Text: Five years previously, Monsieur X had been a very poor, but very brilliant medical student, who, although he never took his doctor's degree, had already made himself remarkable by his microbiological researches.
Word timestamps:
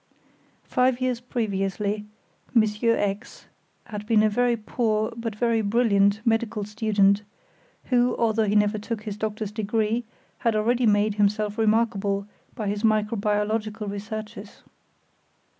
Five 0.63 0.99
years 0.99 1.19
previously, 1.19 2.05
Monsieur 2.55 2.97
X 2.97 3.45
had 3.85 4.07
been 4.07 4.23
a 4.23 4.31
very 4.31 4.57
poor, 4.57 5.13
but 5.15 5.35
very 5.35 5.61
brilliant 5.61 6.21
medical 6.25 6.63
student, 6.63 7.21
who, 7.91 8.17
although 8.17 8.47
he 8.47 8.55
never 8.55 8.79
took 8.79 9.03
his 9.03 9.15
doctor's 9.15 9.51
degree, 9.51 10.03
had 10.39 10.55
already 10.55 10.87
made 10.87 11.13
himself 11.21 11.55
remarkable 11.55 12.27
by 12.55 12.67
his 12.67 12.81
microbiological 12.81 13.87
researches. 13.91 14.63